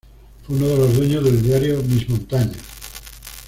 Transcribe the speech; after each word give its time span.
Fue 0.47 0.55
uno 0.55 0.65
de 0.67 0.77
los 0.79 0.95
dueños 0.97 1.23
del 1.23 1.43
diario 1.43 1.83
"Mis 1.83 2.09
Montañas". 2.09 2.57